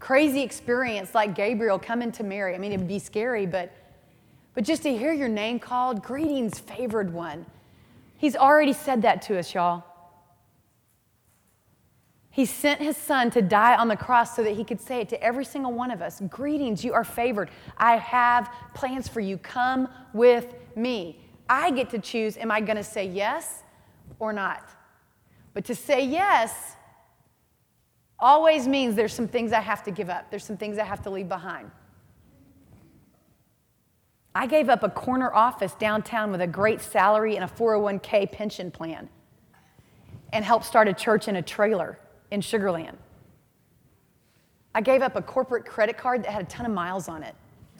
[0.00, 2.54] crazy experience like Gabriel coming to Mary.
[2.54, 3.72] I mean, it'd be scary, but
[4.52, 7.46] but just to hear your name called, greetings, favored one.
[8.18, 9.82] He's already said that to us, y'all.
[12.32, 15.08] He sent his son to die on the cross so that he could say it
[15.10, 17.50] to every single one of us Greetings, you are favored.
[17.76, 19.36] I have plans for you.
[19.36, 21.20] Come with me.
[21.48, 23.62] I get to choose am I going to say yes
[24.18, 24.66] or not?
[25.52, 26.76] But to say yes
[28.18, 31.02] always means there's some things I have to give up, there's some things I have
[31.02, 31.70] to leave behind.
[34.34, 38.70] I gave up a corner office downtown with a great salary and a 401k pension
[38.70, 39.10] plan
[40.32, 41.98] and helped start a church in a trailer
[42.32, 42.96] in Sugarland.
[44.74, 47.34] I gave up a corporate credit card that had a ton of miles on it.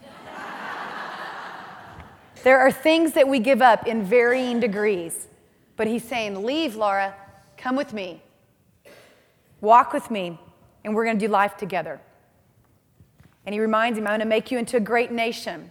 [2.44, 5.26] there are things that we give up in varying degrees,
[5.76, 7.14] but he's saying, Leave, Laura,
[7.56, 8.22] come with me,
[9.62, 10.38] walk with me,
[10.84, 11.98] and we're going to do life together.
[13.46, 15.70] And he reminds him, I'm going to make you into a great nation.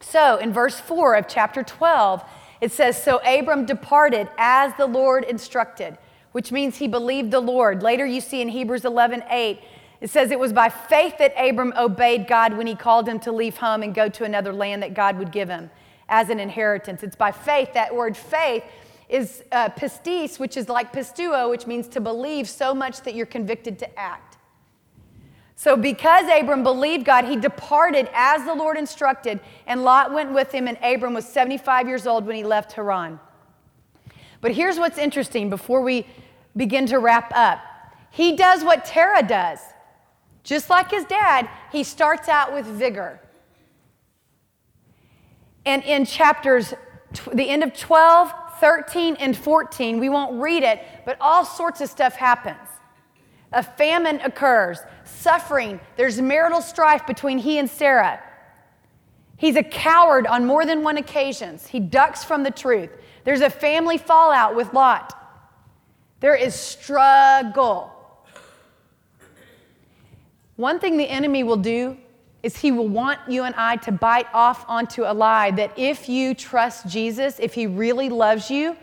[0.00, 2.24] So in verse 4 of chapter 12,
[2.60, 5.96] it says, So Abram departed as the Lord instructed
[6.36, 7.82] which means he believed the Lord.
[7.82, 9.58] Later, you see in Hebrews 11 8,
[10.02, 13.32] it says it was by faith that Abram obeyed God when he called him to
[13.32, 15.70] leave home and go to another land that God would give him
[16.10, 17.02] as an inheritance.
[17.02, 17.72] It's by faith.
[17.72, 18.64] That word faith
[19.08, 23.24] is uh, pistis, which is like pisteuo, which means to believe so much that you're
[23.24, 24.36] convicted to act.
[25.54, 30.52] So, because Abram believed God, he departed as the Lord instructed, and Lot went with
[30.52, 33.20] him, and Abram was 75 years old when he left Haran.
[34.42, 36.06] But here's what's interesting before we
[36.56, 37.60] begin to wrap up.
[38.10, 39.60] He does what Terah does.
[40.42, 43.20] Just like his dad, he starts out with vigor.
[45.64, 46.72] And in chapters,
[47.32, 51.90] the end of 12, 13, and 14, we won't read it, but all sorts of
[51.90, 52.68] stuff happens.
[53.52, 58.22] A famine occurs, suffering, there's marital strife between he and Sarah.
[59.36, 61.66] He's a coward on more than one occasions.
[61.66, 62.90] He ducks from the truth.
[63.24, 65.25] There's a family fallout with Lot.
[66.20, 67.92] There is struggle.
[70.56, 71.98] One thing the enemy will do
[72.42, 76.08] is he will want you and I to bite off onto a lie that if
[76.08, 78.76] you trust Jesus, if he really loves you,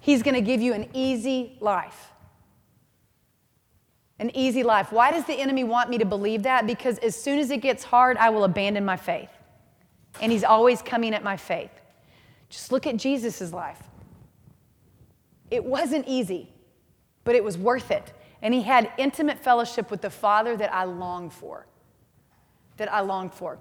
[0.00, 2.10] he's going to give you an easy life.
[4.18, 4.90] An easy life.
[4.90, 6.66] Why does the enemy want me to believe that?
[6.66, 9.30] Because as soon as it gets hard, I will abandon my faith.
[10.20, 11.70] And he's always coming at my faith.
[12.48, 13.82] Just look at Jesus' life.
[15.50, 16.50] It wasn't easy,
[17.24, 18.12] but it was worth it.
[18.42, 21.66] And he had intimate fellowship with the Father that I longed for.
[22.76, 23.58] That I longed for.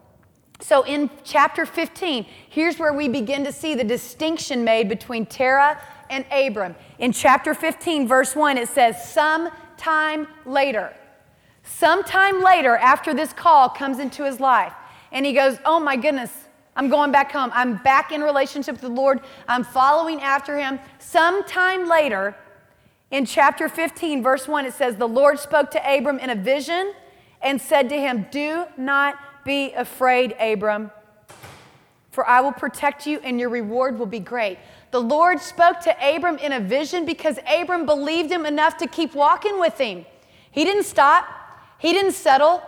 [0.62, 5.82] So in chapter 15, here's where we begin to see the distinction made between Terah
[6.10, 6.76] and Abram.
[7.00, 10.93] In chapter 15, verse 1, it says, Sometime later.
[11.63, 14.74] Sometime later, after this call comes into his life,
[15.12, 16.32] and he goes, Oh my goodness,
[16.75, 17.51] I'm going back home.
[17.53, 19.21] I'm back in relationship with the Lord.
[19.47, 20.79] I'm following after him.
[20.99, 22.35] Sometime later,
[23.11, 26.93] in chapter 15, verse 1, it says, The Lord spoke to Abram in a vision
[27.41, 30.91] and said to him, Do not be afraid, Abram,
[32.11, 34.57] for I will protect you and your reward will be great.
[34.91, 39.13] The Lord spoke to Abram in a vision because Abram believed him enough to keep
[39.13, 40.05] walking with him.
[40.51, 41.25] He didn't stop,
[41.77, 42.63] he didn't settle.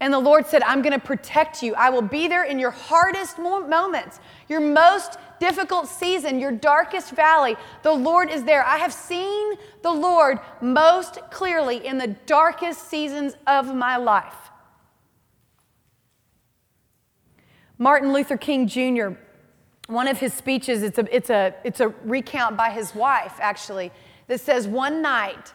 [0.00, 1.74] And the Lord said, I'm going to protect you.
[1.74, 7.56] I will be there in your hardest moments, your most difficult season, your darkest valley.
[7.82, 8.64] The Lord is there.
[8.64, 14.34] I have seen the Lord most clearly in the darkest seasons of my life.
[17.78, 19.10] Martin Luther King Jr.,
[19.86, 23.92] one of his speeches, it's a, it's a, it's a recount by his wife, actually,
[24.26, 25.52] that says, One night,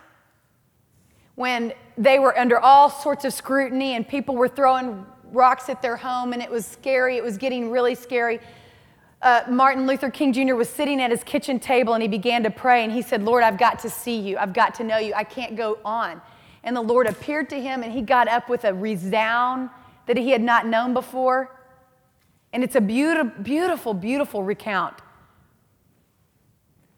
[1.42, 5.98] when they were under all sorts of scrutiny and people were throwing rocks at their
[5.98, 7.18] home and it was scary.
[7.18, 8.40] It was getting really scary.
[9.24, 10.54] Uh, Martin Luther King Jr.
[10.54, 13.44] was sitting at his kitchen table and he began to pray and he said, Lord,
[13.44, 14.38] I've got to see you.
[14.38, 15.16] I've got to know you.
[15.16, 16.22] I can't go on.
[16.64, 19.72] And the Lord appeared to him and he got up with a resound
[20.06, 21.60] that he had not known before.
[22.54, 24.94] And it's a beautiful, beautiful, beautiful recount.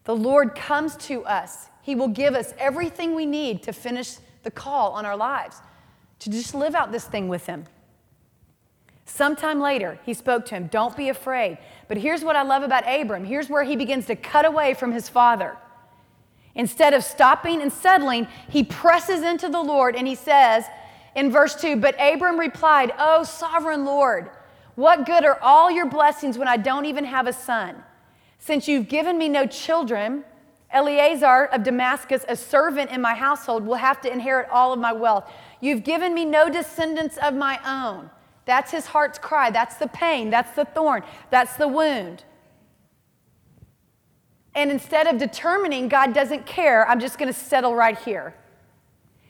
[0.03, 1.69] The Lord comes to us.
[1.81, 5.57] He will give us everything we need to finish the call on our lives,
[6.19, 7.65] to just live out this thing with Him.
[9.05, 11.57] Sometime later, he spoke to him, Don't be afraid.
[11.87, 13.25] But here's what I love about Abram.
[13.25, 15.57] Here's where he begins to cut away from his father.
[16.55, 20.65] Instead of stopping and settling, he presses into the Lord and he says
[21.15, 24.29] in verse 2 But Abram replied, Oh, sovereign Lord,
[24.75, 27.83] what good are all your blessings when I don't even have a son?
[28.39, 30.23] Since you've given me no children,
[30.74, 34.93] Eliezer of Damascus, a servant in my household, will have to inherit all of my
[34.93, 35.30] wealth.
[35.61, 38.09] You've given me no descendants of my own.
[38.45, 39.51] That's his heart's cry.
[39.51, 40.30] That's the pain.
[40.30, 41.03] That's the thorn.
[41.30, 42.24] That's the wound.
[44.55, 48.36] And instead of determining God doesn't care, I'm just going to settle right here.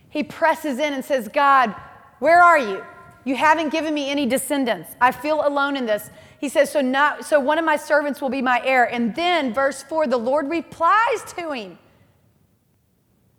[0.09, 1.73] He presses in and says, God,
[2.19, 2.83] where are you?
[3.25, 4.95] You haven't given me any descendants.
[4.99, 6.09] I feel alone in this.
[6.39, 8.83] He says, so, not, so one of my servants will be my heir.
[8.83, 11.77] And then, verse 4, the Lord replies to him.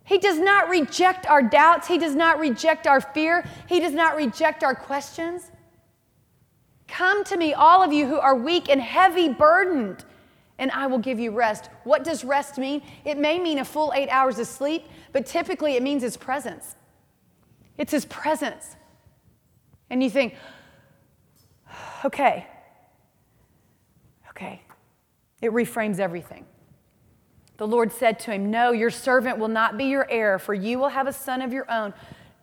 [0.05, 1.87] He does not reject our doubts.
[1.87, 3.47] He does not reject our fear.
[3.67, 5.51] He does not reject our questions.
[6.87, 10.05] Come to me, all of you who are weak and heavy burdened,
[10.59, 11.69] and I will give you rest.
[11.83, 12.81] What does rest mean?
[13.03, 16.75] It may mean a full eight hours of sleep, but typically it means His presence.
[17.77, 18.75] It's His presence.
[19.89, 20.35] And you think,
[22.03, 22.47] okay,
[24.29, 24.61] okay.
[25.41, 26.45] It reframes everything.
[27.57, 30.79] The Lord said to him, No, your servant will not be your heir, for you
[30.79, 31.93] will have a son of your own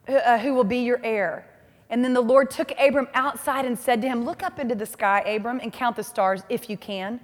[0.09, 1.47] uh, who will be your heir.
[1.91, 4.87] And then the Lord took Abram outside and said to him, Look up into the
[4.87, 7.21] sky, Abram, and count the stars if you can.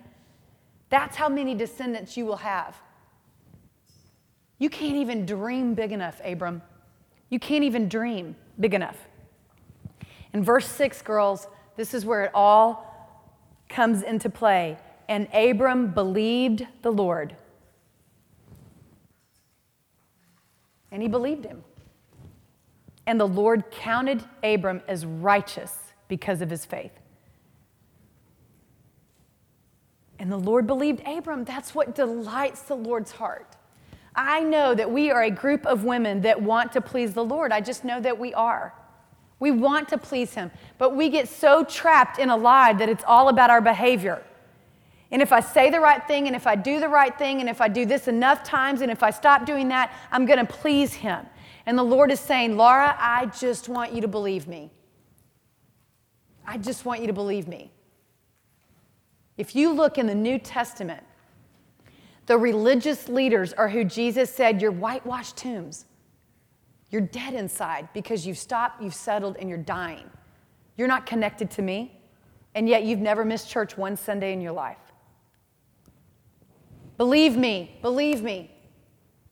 [0.90, 2.76] That's how many descendants you will have.
[4.58, 6.60] You can't even dream big enough, Abram.
[7.30, 9.07] You can't even dream big enough.
[10.32, 12.84] In verse 6, girls, this is where it all
[13.68, 14.78] comes into play.
[15.08, 17.34] And Abram believed the Lord.
[20.90, 21.64] And he believed him.
[23.06, 25.74] And the Lord counted Abram as righteous
[26.08, 26.92] because of his faith.
[30.18, 31.44] And the Lord believed Abram.
[31.44, 33.56] That's what delights the Lord's heart.
[34.14, 37.52] I know that we are a group of women that want to please the Lord.
[37.52, 38.74] I just know that we are.
[39.40, 43.04] We want to please Him, but we get so trapped in a lie that it's
[43.06, 44.22] all about our behavior.
[45.10, 47.48] And if I say the right thing, and if I do the right thing, and
[47.48, 50.52] if I do this enough times, and if I stop doing that, I'm going to
[50.52, 51.24] please Him.
[51.66, 54.70] And the Lord is saying, Laura, I just want you to believe me.
[56.46, 57.70] I just want you to believe me.
[59.36, 61.04] If you look in the New Testament,
[62.26, 65.86] the religious leaders are who Jesus said, You're whitewashed tombs.
[66.90, 70.08] You're dead inside because you've stopped, you've settled, and you're dying.
[70.76, 72.00] You're not connected to me,
[72.54, 74.78] and yet you've never missed church one Sunday in your life.
[76.96, 78.50] Believe me, believe me.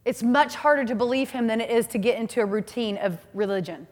[0.04, 3.18] It's much harder to believe him than it is to get into a routine of
[3.34, 3.88] religion.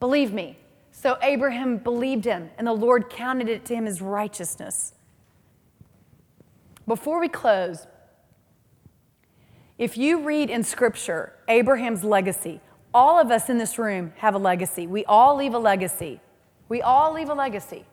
[0.00, 0.58] Believe me.
[0.90, 4.94] So Abraham believed him, and the Lord counted it to him as righteousness.
[6.86, 7.86] Before we close,
[9.78, 12.60] if you read in Scripture Abraham's legacy,
[12.92, 14.86] all of us in this room have a legacy.
[14.86, 16.20] We all leave a legacy.
[16.68, 17.84] We all leave a legacy.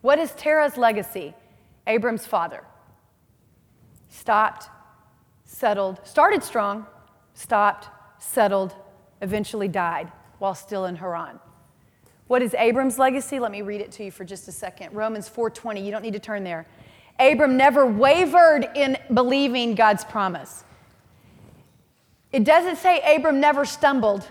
[0.00, 1.34] What is Terah's legacy?
[1.86, 2.64] Abram's father.
[4.08, 4.68] Stopped,
[5.44, 6.86] settled, started strong,
[7.34, 7.88] stopped,
[8.18, 8.74] settled,
[9.22, 11.38] eventually died while still in Haran.
[12.26, 13.38] What is Abram's legacy?
[13.38, 14.94] Let me read it to you for just a second.
[14.94, 15.84] Romans 4:20.
[15.84, 16.66] You don't need to turn there.
[17.18, 20.64] Abram never wavered in believing God's promise.
[22.32, 24.28] It doesn't say Abram never stumbled.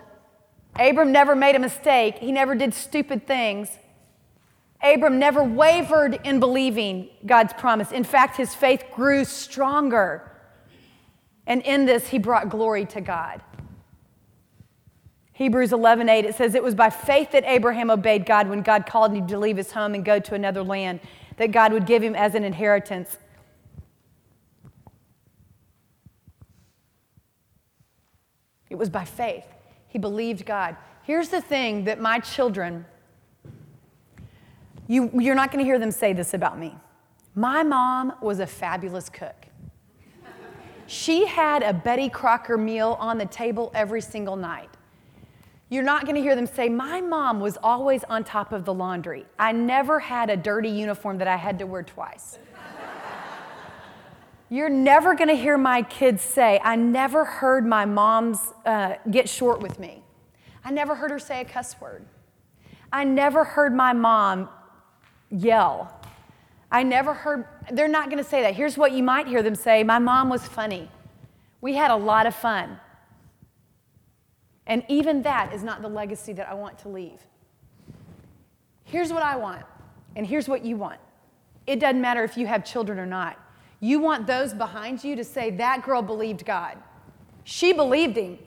[0.77, 2.19] Abram never made a mistake.
[2.19, 3.69] He never did stupid things.
[4.81, 7.91] Abram never wavered in believing God's promise.
[7.91, 10.31] In fact, his faith grew stronger.
[11.45, 13.41] And in this, he brought glory to God.
[15.33, 18.85] Hebrews 11, 8, it says, It was by faith that Abraham obeyed God when God
[18.85, 20.99] called him to leave his home and go to another land
[21.37, 23.17] that God would give him as an inheritance.
[28.69, 29.45] It was by faith.
[29.87, 30.75] He believed God.
[31.03, 32.85] Here's the thing that my children,
[34.87, 36.75] you, you're not going to hear them say this about me.
[37.35, 39.47] My mom was a fabulous cook.
[40.87, 44.69] She had a Betty Crocker meal on the table every single night.
[45.69, 48.73] You're not going to hear them say, My mom was always on top of the
[48.73, 49.25] laundry.
[49.37, 52.39] I never had a dirty uniform that I had to wear twice.
[54.49, 59.29] You're never going to hear my kids say, I never heard my mom's uh, get
[59.29, 60.03] short with me.
[60.65, 62.05] I never heard her say a cuss word.
[62.91, 64.49] I never heard my mom
[65.29, 65.95] yell.
[66.71, 68.55] I never heard, they're not going to say that.
[68.55, 70.89] Here's what you might hear them say My mom was funny.
[71.61, 72.79] We had a lot of fun.
[74.65, 77.19] And even that is not the legacy that I want to leave.
[78.83, 79.63] Here's what I want,
[80.15, 80.99] and here's what you want.
[81.67, 83.37] It doesn't matter if you have children or not.
[83.79, 86.77] You want those behind you to say, That girl believed God.
[87.43, 88.37] She believed him.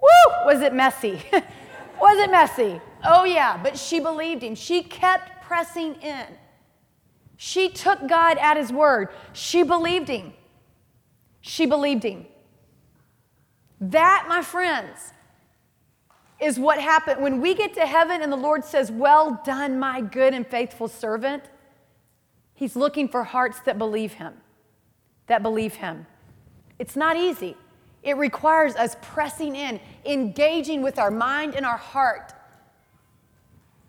[0.00, 0.46] Woo!
[0.46, 1.22] Was it messy?
[2.00, 2.80] was it messy?
[3.04, 4.54] Oh, yeah, but she believed him.
[4.54, 6.26] She kept pressing in.
[7.36, 9.08] She took God at his word.
[9.32, 10.32] She believed him.
[11.40, 12.26] She believed him.
[13.80, 15.12] That, my friends,
[16.40, 17.22] is what happened.
[17.22, 20.88] When we get to heaven and the Lord says, Well done, my good and faithful
[20.88, 21.44] servant,
[22.54, 24.34] He's looking for hearts that believe Him,
[25.26, 26.06] that believe Him.
[26.78, 27.56] It's not easy.
[28.02, 32.32] It requires us pressing in, engaging with our mind and our heart,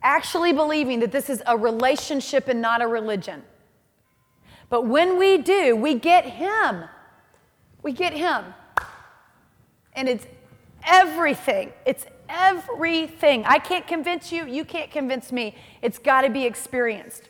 [0.02, 3.44] actually believing that this is a relationship and not a religion.
[4.70, 6.86] But when we do, we get Him.
[7.84, 8.44] We get Him.
[9.94, 10.26] And it's
[10.84, 11.72] everything.
[11.86, 13.46] It's everything.
[13.46, 15.56] I can't convince you, you can't convince me.
[15.82, 17.30] It's got to be experienced.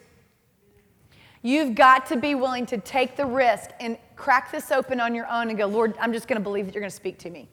[1.42, 5.28] You've got to be willing to take the risk and crack this open on your
[5.28, 7.30] own and go, Lord, I'm just going to believe that you're going to speak to
[7.30, 7.48] me.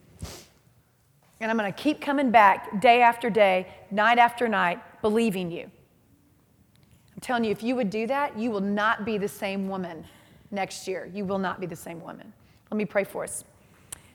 [1.41, 5.64] And I'm going to keep coming back day after day, night after night, believing you.
[5.64, 10.05] I'm telling you, if you would do that, you will not be the same woman
[10.51, 11.11] next year.
[11.12, 12.32] You will not be the same woman.
[12.70, 13.45] Let me pray for us.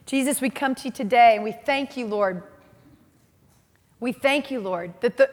[0.06, 2.42] Jesus, we come to you today and we thank you, Lord.
[4.00, 5.30] We thank you, Lord, that the,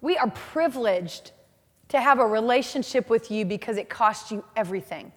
[0.00, 1.32] we are privileged
[1.94, 5.12] to have a relationship with you because it costs you everything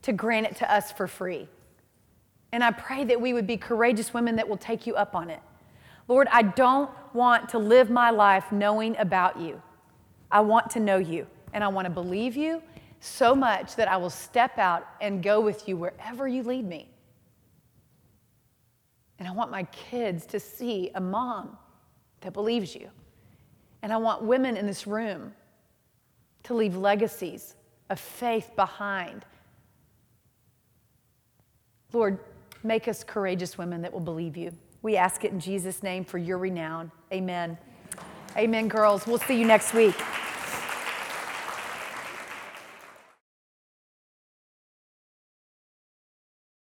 [0.00, 1.46] to grant it to us for free.
[2.52, 5.28] And I pray that we would be courageous women that will take you up on
[5.28, 5.40] it.
[6.08, 9.60] Lord, I don't want to live my life knowing about you.
[10.30, 12.62] I want to know you and I want to believe you
[13.00, 16.88] so much that I will step out and go with you wherever you lead me.
[19.18, 21.58] And I want my kids to see a mom
[22.22, 22.88] that believes you.
[23.82, 25.32] And I want women in this room
[26.44, 27.54] to leave legacies
[27.88, 29.24] of faith behind.
[31.92, 32.18] Lord,
[32.62, 34.52] make us courageous women that will believe you.
[34.82, 36.90] We ask it in Jesus' name for your renown.
[37.12, 37.58] Amen.
[38.36, 39.06] Amen, girls.
[39.06, 39.96] We'll see you next week.